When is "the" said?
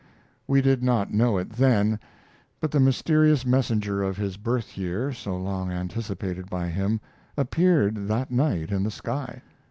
2.71-2.79, 8.81-8.89